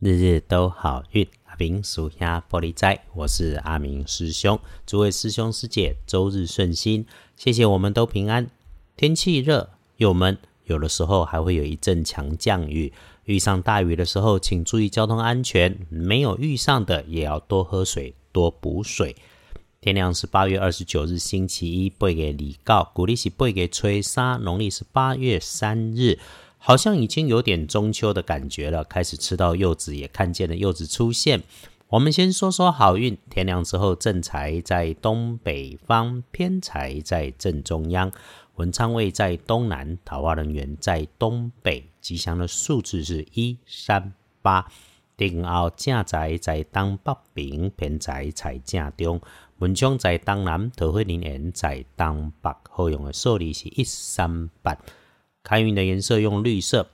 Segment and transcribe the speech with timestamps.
[0.00, 7.04] 日日都好运，阿明属下玻璃斋，我是阿明师兄，诸位师兄师姐周日顺心，
[7.36, 8.48] 谢谢我们都平安。
[8.96, 12.92] 天气热又闷，有的时候还会有一阵强降雨。
[13.24, 19.16] 遇上大雨的时候，请注意交通安全；没有遇上的，也要多喝水，多补水。
[19.80, 26.20] 天亮是八月二十九日星期一，背给礼告，古历是背给吹沙，农历是八月三日。
[26.68, 31.42] 好像已经有点中秋的感觉了，开始吃到柚子，也看见了柚子出现。
[31.88, 38.12] 我们先说说好运，天亮之后，正财在东北方，偏财在正中央，
[38.56, 44.12] 文昌位在东南，桃花人缘在东北，吉祥的数字是一三
[44.42, 44.70] 八。
[45.16, 49.18] 定后正财在东北边，偏财在正中，
[49.60, 54.76] 文昌在东南，桃花人缘在东北，好用的数字是一三八。
[55.42, 56.90] 开运的颜色用绿色，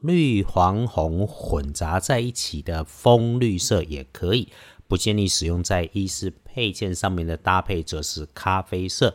[0.00, 4.48] 绿黄红混杂在一起的枫绿色也可以，
[4.86, 9.14] 不建议使用在衣饰配件上面的搭配则是咖啡色。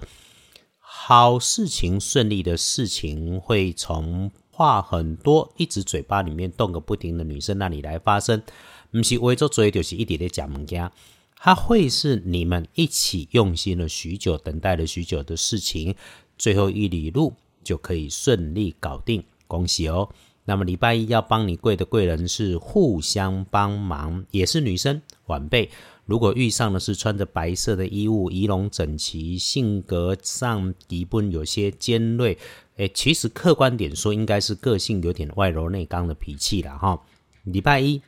[0.79, 8.43] 好事情顺利的事情会从话很多，一直嘴巴里面动个不停的女生那里来发生，
[8.91, 10.91] 不是为做嘴，就是一点点讲物件，
[11.37, 15.95] 它会是你们一起用心了许久、等待了许久的事情，
[16.37, 17.33] 最后一里路。
[17.63, 20.09] 就可以顺利搞定，恭喜哦！
[20.43, 25.69] 那么礼拜一要帮你跪的贵人是互相帮忙，也是女生晚辈。
[26.05, 32.37] 如果遇上的是穿着白色的衣物，仪容整齐，性格上基本有些尖锐，
[32.77, 36.99] 诶，其实客观点说，应该是个性有点外柔内刚的脾气了哈。
[37.43, 38.01] 礼拜一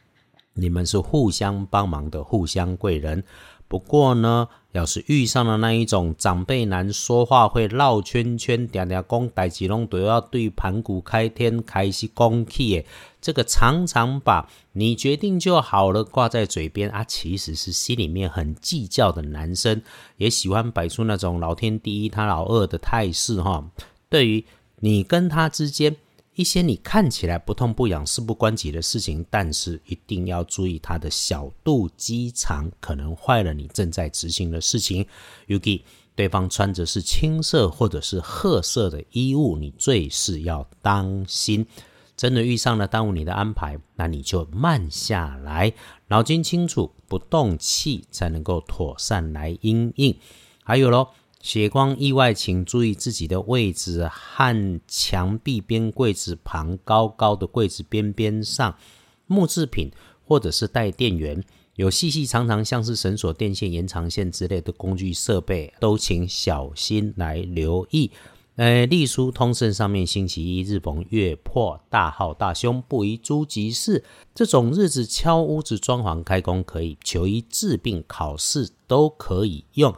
[0.53, 3.23] 你们是互相帮忙的，互相贵人。
[3.67, 12.85] 不过呢，要是遇上了那一种长辈男，说话会绕圈圈，嗲嗲讲代志拢都要对盘古开天开始讲起的，
[13.21, 19.81] 这个常常把你决定就好了挂在嘴边啊，其实是心里面很计较的男生，
[20.17, 23.63] 也喜欢摆出那种老天第一他老二的态势哈。
[24.09, 24.43] 对于
[24.81, 25.95] 你跟他之间。
[26.35, 35.05] 一些你看起来不痛不痒、事不关己的事情，但是一定要注意它的小肚鸡肠，可能坏了你正在执行的事情。
[35.47, 35.81] Uki，
[36.15, 41.65] 对方穿着是青色或者是褐色的衣物，你最是要当心。
[42.15, 45.73] 真的遇上了耽误你的安排，那你就慢下来，
[46.07, 50.15] 脑筋清楚，不动气，才能够妥善来应应。
[50.63, 51.09] 还有喽。
[51.43, 58.73] 血光意外，请注意自己的位置和墙壁边柜子旁高高的柜子边边上
[59.27, 59.91] 木制品，
[60.25, 61.43] 或者是带电源、
[61.75, 68.09] 有细细长长像是绳索、电线、延长线之类的工具设备，都请小心来留意。
[68.55, 74.05] 呃，隶书通胜上面星期一日逢月破大号大凶，不宜诸吉事。
[74.33, 79.93] 这种日子敲屋子、装潢、开工可以，求医治病、考试都可以用。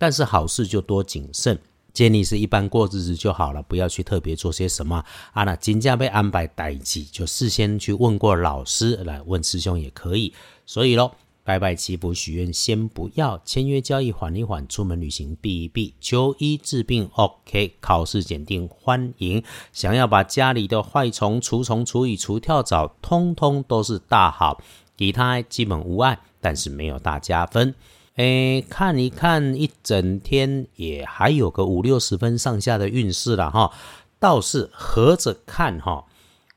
[0.00, 1.58] 但是好事就多谨慎，
[1.92, 5.44] 建议是一般过日子就好了，不要去特别做些什么啊。
[5.44, 10.32] 那金价被安排待机，就事先去问过老师来问师兄也可以。
[10.64, 19.44] 所以咯，拜拜祈福许愿先不要，签约交易缓一缓，出门旅行避一避，求医治病 OK，考试检定欢迎。
[19.70, 24.62] 想要把家里的坏虫除虫除蚁除跳蚤，通通都是大好，
[24.96, 27.74] 其他基本无碍，但是没有大加分。
[28.16, 33.72] 诶，看一看一整天也还有个五六十分上下的运势了哈，
[34.18, 36.04] 倒是合着看哈，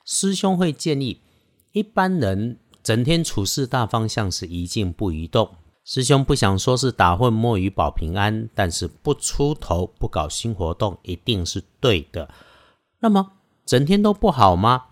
[0.04, 1.22] 师兄会建议
[1.72, 5.50] 一般人整天处事大方向是宜静不宜动。
[5.86, 12.30] 师兄不想说是打混摸鱼保平安，但是不出头不搞新活动一定是对的。
[13.00, 13.34] 那么
[13.66, 14.86] 整天都不好吗？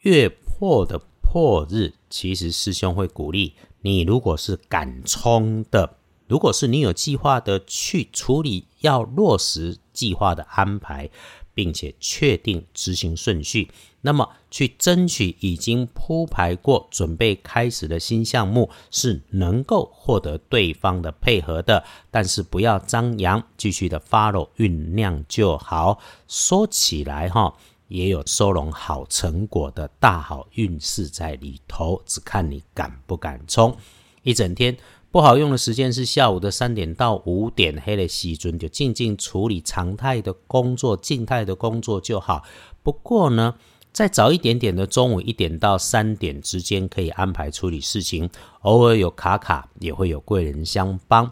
[0.00, 5.96] 月破的破日，其实师兄会鼓励你，如果是敢冲的。
[6.28, 11.08] 如果是你有计划的去处理，要落实计划的安排，
[11.54, 13.70] 并且确定执行顺序，
[14.02, 21.84] 那么去争取已经铺排过、准备开始的新项目，是能够获得对方的配合的。
[22.10, 25.98] 但是不要张扬，继续的 follow 酝酿就好。
[26.28, 27.54] 说起来哈，
[27.88, 33.76] 也有收拢好成果的大好运势在里头，只看你敢不敢冲
[34.22, 34.76] 一整天。
[35.10, 42.42] 不好用的时间是下午的三点到五点，黑了西尊就静静处理常态的工作、静态的工作就好。
[42.82, 43.56] 不过呢，
[43.92, 48.30] 再早一点点的中午一点到三点之间可以安排处理事情，
[48.62, 51.30] 偶尔有卡卡也会有贵人相帮。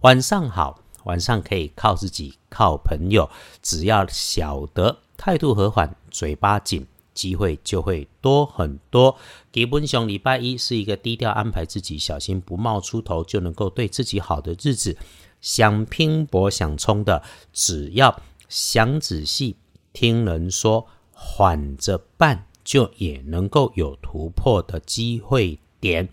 [0.00, 3.28] 晚上好，晚上可以靠自己、靠朋友，
[3.60, 6.86] 只要晓得态度和缓、嘴巴紧。
[7.14, 9.16] 机会就会多很多。
[9.50, 14.96] 基本上礼拜一是一个低调安排自己，小心不冒出头，就能够对自己好的日子。
[15.40, 17.20] 想拼搏想冲的，
[17.52, 19.56] 只要想仔细
[19.92, 26.08] 听人说，缓着办，就也能够有突破的机会点。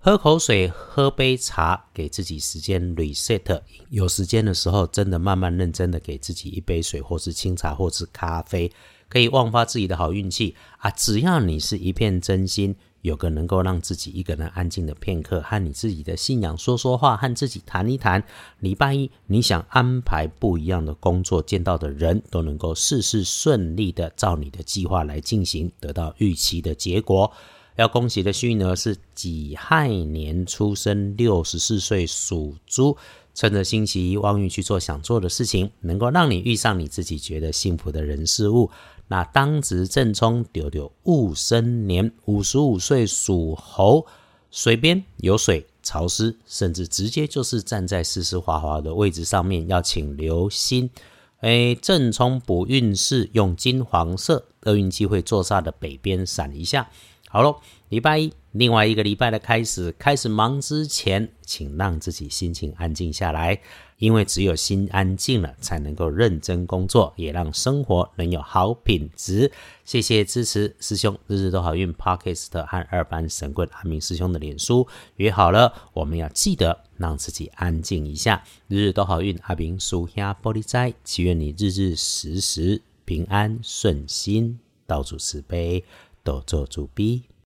[0.00, 3.60] 喝口水，喝杯茶，给自己时间 reset。
[3.90, 8.70] 有时间的时候，真的慢慢认真的给自己一杯水，或是清茶，或是咖啡，
[9.08, 10.88] 可以旺发自己的好运气啊！
[10.92, 18.22] 只要你是一片真心，有个能够让自己一个人安静的片刻，和你自己的信仰说说话，和自己谈一谈。
[18.60, 27.32] 礼拜一，你想安排不一样的工作，见到的人都能够事事顺利的照你的计划来进行，得到预期的结果。
[27.78, 32.96] 要恭喜的幸运儿是己亥年出生，六十四岁属猪，
[33.36, 38.68] 趁着星期一旺运去做想做的事情，能够让你遇上你自己觉得幸福的人事物。
[39.06, 44.04] 那当值正冲丢丢戊申年，五十五岁属猴，
[44.50, 50.90] 水边有水，潮湿，甚至直接就是站在湿湿滑滑的位置上面，要请留心。
[51.42, 56.90] 哎，正冲补运势，用金黄色厄运机会坐煞的北边闪一下。
[57.30, 57.60] 好喽，
[57.90, 63.60] 礼拜一，另外一个礼拜的开始，开始忙之前，请让自己心情安静下来，
[63.98, 69.52] 因为只有心安静了，才能够认真工作，也让生活能有好品质。
[69.84, 78.42] 谢谢支持，师兄日日都好运 Podcast 和二班神棍阿明师兄的脸书约好了，我们要记得让自己安静一下。
[78.68, 85.84] 日日都好运，阿明书下玻璃斋，祈愿你日日时时平安顺心，到处慈悲。
[86.28, 87.30] 多做主笔。